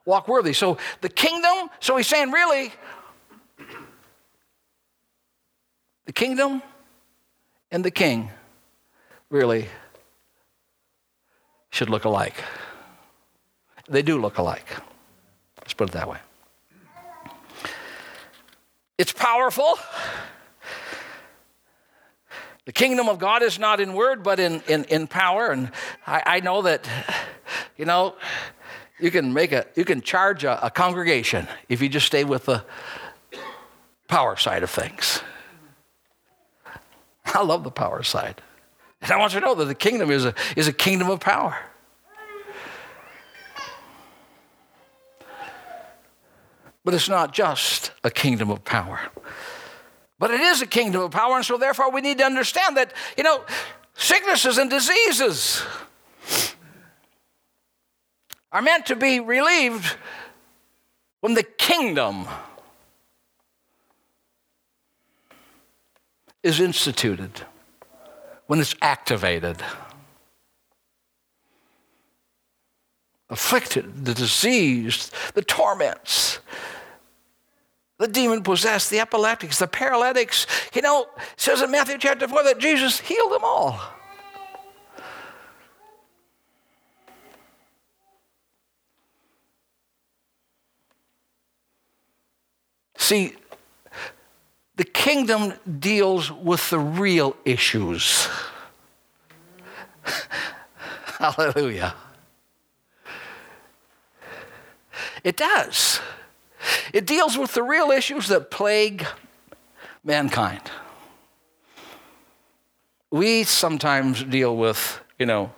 [0.05, 0.53] Walk worthy.
[0.53, 2.73] So the kingdom, so he's saying, really,
[6.11, 6.61] the kingdom
[7.71, 8.31] and the king
[9.29, 9.69] really
[11.71, 12.35] should look alike.
[13.89, 14.67] They do look alike.
[15.59, 16.19] Let's put it that way.
[18.99, 19.79] It's powerful.
[22.65, 25.53] The kingdom of God is not in word, but in, in, in power.
[25.53, 25.71] And
[26.09, 26.89] I, I know that,
[27.77, 28.17] you know,
[28.99, 32.47] you can make a you can charge a, a, congregation if you just stay with
[32.47, 32.65] the
[34.09, 35.23] power side of things.
[37.35, 38.43] I love the power side.
[39.03, 41.20] And I want you to know that the kingdom is a, is a kingdom of
[41.20, 41.57] power.
[46.85, 49.01] But it's not just a kingdom of power.
[50.18, 52.93] But it is a kingdom of power, and so therefore we need to understand that,
[53.16, 53.45] you know,
[53.95, 55.62] sicknesses and diseases
[58.53, 59.97] are meant to be relieved
[61.20, 62.26] when the kingdom
[66.43, 67.45] is instituted,
[68.47, 69.62] when it's activated.
[73.30, 76.41] afflicted, the diseased, the torments,
[77.99, 80.47] the demon possessed, the epileptics, the paralytics.
[80.74, 83.80] You know, says in Matthew chapter 4 that Jesus healed them all.
[92.97, 93.34] See,
[94.81, 98.26] the kingdom deals with the real issues.
[101.18, 101.95] Hallelujah.
[105.22, 106.01] It does.
[106.95, 109.05] It deals with the real issues that plague
[110.03, 110.62] mankind.
[113.11, 115.53] We sometimes deal with, you know,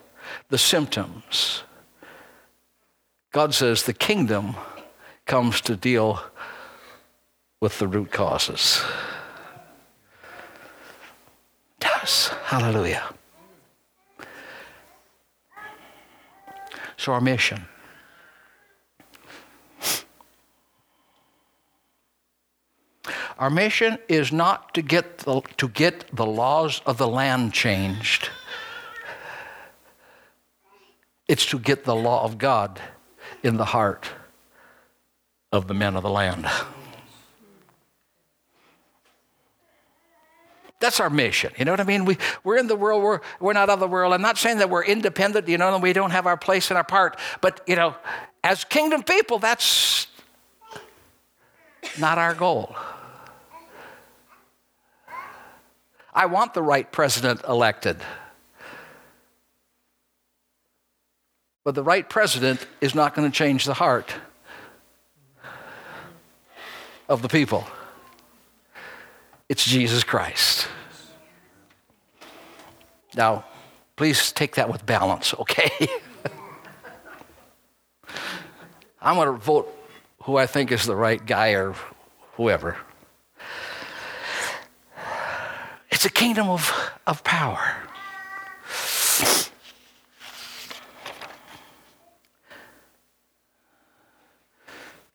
[0.48, 1.62] the symptoms.
[3.30, 4.56] God says the kingdom
[5.26, 6.20] comes to deal
[7.62, 8.82] with the root causes.
[11.78, 12.26] Does.
[12.46, 13.04] Hallelujah.
[16.96, 17.64] So, our mission.
[23.38, 28.28] Our mission is not to get the, to get the laws of the land changed.
[31.28, 32.80] It's to get the law of God
[33.44, 34.10] in the heart
[35.52, 36.48] of the men of the land.
[40.82, 41.52] That's our mission.
[41.56, 42.04] You know what I mean?
[42.04, 44.12] We, we're in the world, we're, we're not of the world.
[44.12, 46.76] I'm not saying that we're independent, you know, and we don't have our place and
[46.76, 47.20] our part.
[47.40, 47.94] But, you know,
[48.42, 50.08] as kingdom people, that's
[52.00, 52.74] not our goal.
[56.12, 57.98] I want the right president elected.
[61.62, 64.12] But the right president is not going to change the heart
[67.08, 67.68] of the people.
[69.52, 70.66] It's Jesus Christ.
[73.14, 73.44] Now,
[73.96, 75.70] please take that with balance, okay?
[79.02, 79.68] I'm going to vote
[80.22, 81.74] who I think is the right guy or
[82.36, 82.78] whoever.
[85.90, 86.72] It's a kingdom of,
[87.06, 87.60] of power.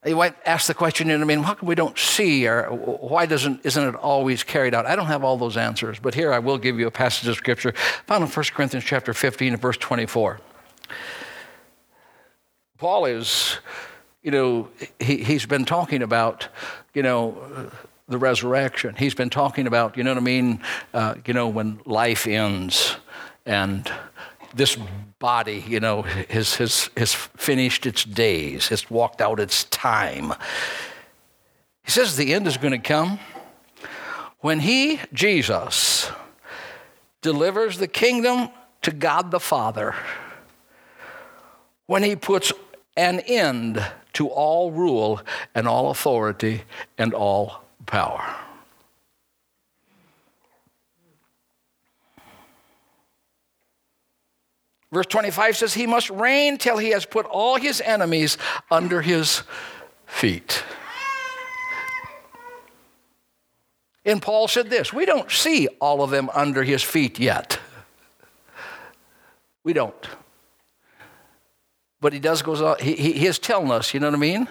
[0.07, 2.63] You might ask the question, you know, I mean, how come we don't see, or
[2.69, 4.85] why doesn't, isn't it always carried out?
[4.85, 7.35] I don't have all those answers, but here I will give you a passage of
[7.35, 7.73] scripture
[8.05, 10.39] found in 1 Corinthians chapter 15 and verse 24.
[12.77, 13.57] Paul is,
[14.23, 16.47] you know, he, he's been talking about,
[16.93, 17.69] you know,
[18.07, 18.95] the resurrection.
[18.95, 20.61] He's been talking about, you know what I mean,
[20.93, 22.95] uh, you know, when life ends
[23.45, 23.91] and
[24.53, 24.77] this
[25.19, 30.33] body, you know, has, has, has finished its days, has walked out its time.
[31.83, 33.19] He says the end is going to come
[34.39, 36.11] when he, Jesus,
[37.21, 38.49] delivers the kingdom
[38.83, 39.95] to God the Father,
[41.85, 42.51] when he puts
[42.95, 43.83] an end
[44.13, 45.21] to all rule
[45.53, 46.63] and all authority
[46.97, 48.35] and all power.
[54.91, 58.37] Verse 25 says, He must reign till he has put all his enemies
[58.71, 59.43] under his
[60.05, 60.63] feet.
[64.05, 67.59] And Paul said this We don't see all of them under his feet yet.
[69.63, 70.07] We don't.
[71.99, 74.47] But he does goes on, he, he is telling us, you know what I mean?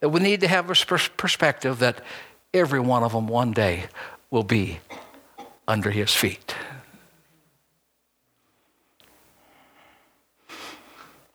[0.00, 0.74] That we need to have a
[1.16, 2.00] perspective that
[2.54, 3.84] every one of them one day
[4.30, 4.78] will be
[5.66, 6.54] under his feet.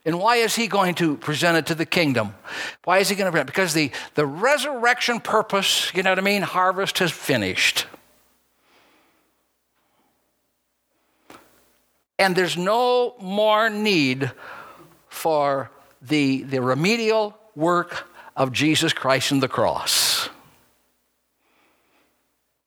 [0.10, 2.34] And why is he going to present it to the kingdom?
[2.84, 3.54] Why is he going to present it?
[3.54, 6.42] Because the, the resurrection purpose, you know what I mean?
[6.42, 7.86] Harvest has finished.
[12.18, 14.32] And there's no more need
[15.10, 15.70] for
[16.02, 20.28] the, the remedial work of Jesus Christ in the cross.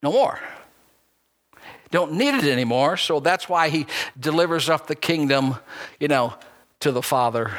[0.00, 0.38] No more.
[1.90, 3.86] Don't need it anymore, so that's why he
[4.16, 5.56] delivers up the kingdom,
[5.98, 6.34] you know,
[6.82, 7.52] to the Father.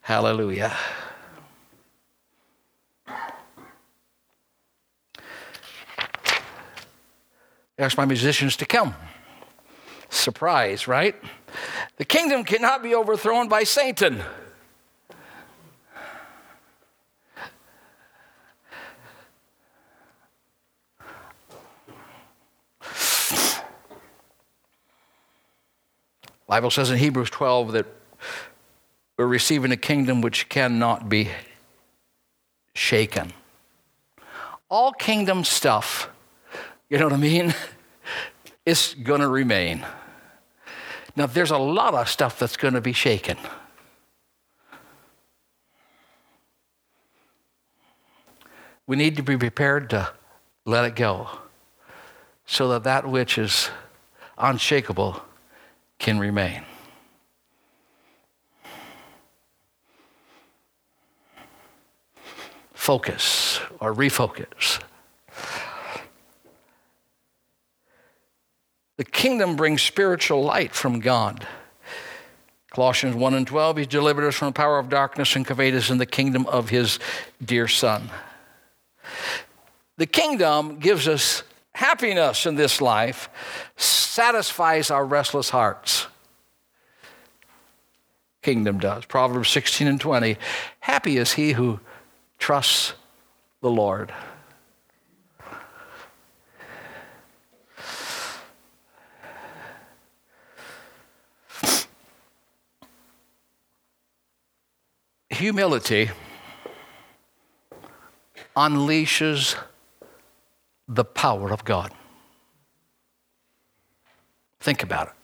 [0.00, 0.76] Hallelujah.
[7.78, 8.96] Ask my musicians to come.
[10.08, 11.14] Surprise, right?
[11.98, 14.20] The kingdom cannot be overthrown by Satan.
[26.54, 27.86] Bible says in Hebrews 12 that
[29.18, 31.30] we're receiving a kingdom which cannot be
[32.76, 33.32] shaken.
[34.68, 36.08] All kingdom stuff,
[36.88, 37.52] you know what I mean,
[38.64, 39.84] is going to remain.
[41.16, 43.36] Now, there's a lot of stuff that's going to be shaken.
[48.86, 50.08] We need to be prepared to
[50.64, 51.30] let it go
[52.46, 53.70] so that that which is
[54.38, 55.20] unshakable
[56.04, 56.62] can remain.
[62.74, 64.82] Focus or refocus.
[68.98, 71.46] The kingdom brings spiritual light from God.
[72.70, 75.88] Colossians 1 and 12, He delivered us from the power of darkness and conveyed us
[75.88, 76.98] in the kingdom of His
[77.42, 78.10] dear Son.
[79.96, 81.44] The kingdom gives us
[81.74, 83.28] happiness in this life,
[83.76, 86.06] satisfies our restless hearts.
[88.42, 89.06] kingdom does.
[89.06, 90.36] Proverbs 16 and 20.
[90.80, 91.80] Happy is he who
[92.38, 92.92] trusts
[93.62, 94.12] the Lord.
[105.30, 106.10] Humility
[108.56, 109.56] unleashes
[110.88, 111.92] the power of God.
[114.60, 115.14] Think about it.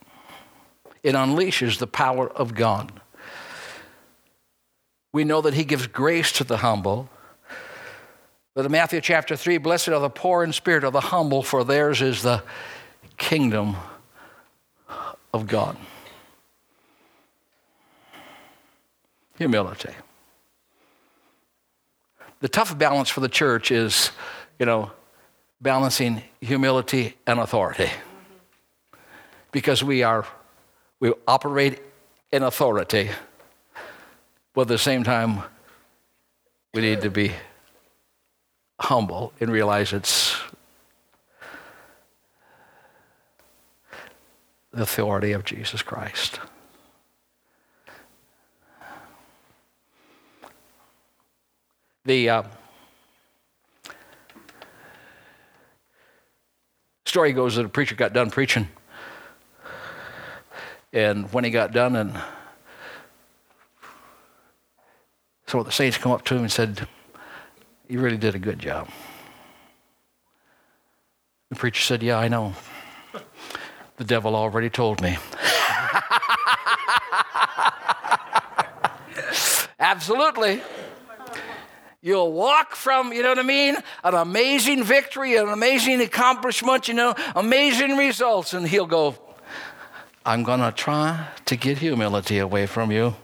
[1.02, 2.92] It unleashes the power of God.
[5.12, 7.08] We know that He gives grace to the humble.
[8.54, 11.64] But in Matthew chapter 3, blessed are the poor in spirit, are the humble, for
[11.64, 12.42] theirs is the
[13.16, 13.76] kingdom
[15.32, 15.76] of God.
[19.38, 19.94] Humility.
[22.40, 24.10] The tough balance for the church is,
[24.58, 24.90] you know,
[25.60, 27.90] balancing humility and authority.
[29.52, 30.26] Because we are
[31.00, 31.80] we operate
[32.30, 33.10] in authority,
[34.54, 35.42] but at the same time
[36.74, 37.32] we need to be
[38.78, 40.36] humble and realize it's
[44.72, 46.38] the authority of Jesus Christ.
[52.04, 52.42] The uh,
[57.10, 58.68] story goes that a preacher got done preaching.
[60.92, 62.16] And when he got done, and
[65.48, 66.86] some of the saints come up to him and said,
[67.88, 68.88] You really did a good job.
[71.48, 72.54] The preacher said, Yeah, I know.
[73.96, 75.18] The devil already told me.
[79.80, 80.62] Absolutely.
[82.02, 86.94] You'll walk from, you know what I mean, an amazing victory, an amazing accomplishment, you
[86.94, 88.54] know, amazing results.
[88.54, 89.16] And he'll go,
[90.24, 93.14] I'm going to try to get humility away from you.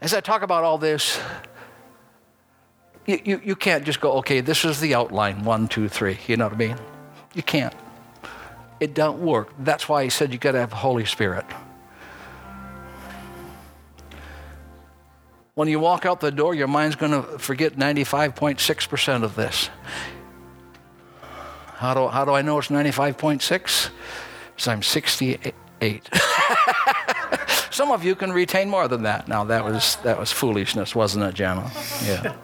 [0.00, 1.20] As I talk about all this,
[3.06, 6.18] you, you, you can't just go, okay, this is the outline, one, two, three.
[6.26, 6.76] You know what I mean?
[7.34, 7.74] You can't.
[8.80, 9.52] It don't work.
[9.58, 11.44] That's why he said you got to have the Holy Spirit.
[15.54, 19.68] When you walk out the door, your mind's going to forget 95.6% of this.
[21.74, 23.90] How do, how do I know it's 95.6?
[24.54, 25.54] Because I'm 68.
[27.72, 29.28] Some of you can retain more than that.
[29.28, 31.70] Now that was that was foolishness, wasn't it, Jana?
[32.04, 32.34] Yeah.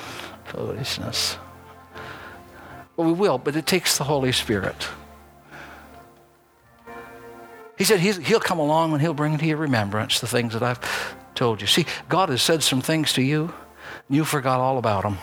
[0.46, 1.36] foolishness.
[2.96, 4.88] Well, we will, but it takes the Holy Spirit.
[7.76, 10.80] He said he'll come along and he'll bring to your remembrance the things that I've
[11.34, 11.66] told you.
[11.66, 13.52] See, God has said some things to you,
[14.08, 15.18] and you forgot all about them.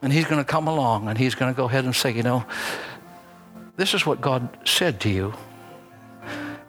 [0.00, 2.22] And He's going to come along and He's going to go ahead and say, you
[2.22, 2.44] know,
[3.76, 5.34] this is what God said to you.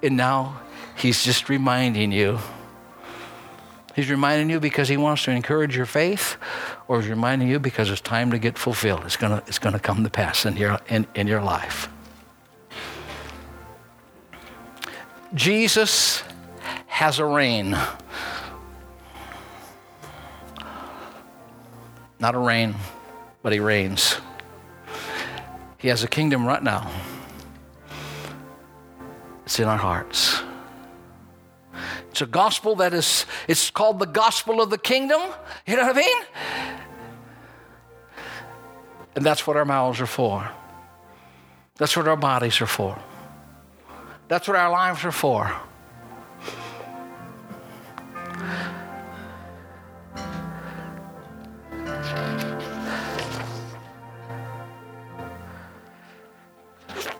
[0.01, 0.61] And now
[0.95, 2.39] He's just reminding you.
[3.95, 6.37] He's reminding you because He wants to encourage your faith,
[6.87, 9.01] or He's reminding you because it's time to get fulfilled.
[9.05, 11.89] It's going to, it's to come to pass in your, in, in your life.
[15.33, 16.23] Jesus
[16.87, 17.77] has a reign.
[22.19, 22.75] Not a reign,
[23.43, 24.15] but he reigns.
[25.77, 26.91] He has a kingdom right now.
[29.47, 30.41] It's in our hearts.
[32.09, 35.21] It's a gospel that is, it's called the gospel of the kingdom.
[35.65, 36.17] You know what I mean?
[39.15, 40.51] And that's what our mouths are for.
[41.77, 42.99] That's what our bodies are for.
[44.27, 45.49] That's what our lives are for.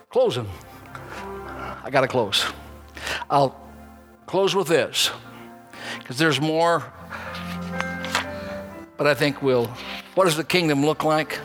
[0.10, 0.50] Closing.
[1.88, 2.46] I got to close.
[3.30, 3.58] I'll
[4.26, 5.10] close with this
[6.00, 6.84] because there's more,
[8.98, 9.68] but I think we'll.
[10.14, 11.40] What does the kingdom look like?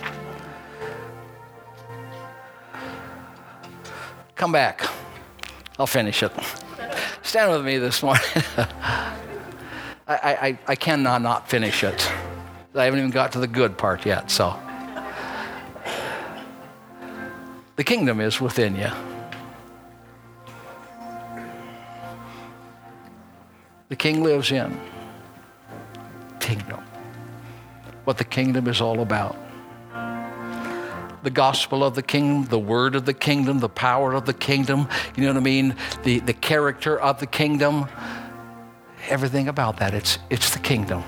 [4.35, 4.85] Come back.
[5.79, 6.33] I'll finish it.
[7.23, 8.25] Stand with me this morning.
[10.09, 12.11] I, I, I cannot not finish it.
[12.75, 14.59] I haven't even got to the good part yet, so.
[17.77, 18.91] The kingdom is within you.
[23.93, 24.81] The king lives in
[26.41, 26.83] kingdom.
[28.05, 29.37] What the kingdom is all about.
[31.23, 34.89] The gospel of the kingdom, the word of the kingdom, the power of the kingdom,
[35.15, 35.77] you know what I mean?
[36.05, 37.87] The, the character of the kingdom.
[39.11, 39.93] everything about that.
[39.93, 41.05] It's, it's the kingdom.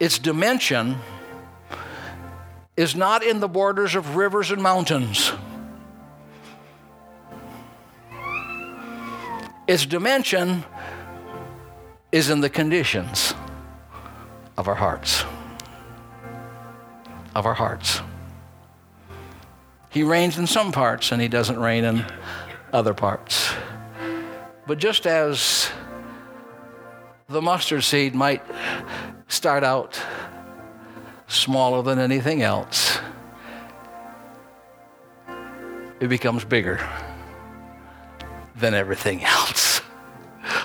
[0.00, 0.96] Its dimension
[2.78, 5.32] is not in the borders of rivers and mountains.
[9.74, 10.62] Its dimension
[12.12, 13.34] is in the conditions
[14.56, 15.24] of our hearts.
[17.34, 18.00] Of our hearts.
[19.90, 22.06] He reigns in some parts and he doesn't reign in
[22.72, 23.52] other parts.
[24.68, 25.68] But just as
[27.28, 28.44] the mustard seed might
[29.26, 30.00] start out
[31.26, 33.00] smaller than anything else,
[35.98, 36.78] it becomes bigger
[38.64, 39.82] than everything else.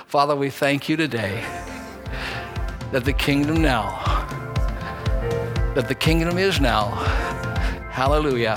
[0.05, 1.43] Father, we thank you today
[2.93, 3.89] that the kingdom now,
[5.75, 6.85] that the kingdom is now.
[7.91, 8.55] Hallelujah.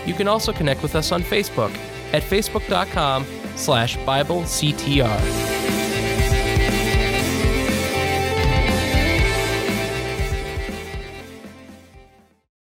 [0.06, 1.76] You can also connect with us on Facebook
[2.12, 3.26] at facebook.com
[3.56, 5.91] slash BibleCTR.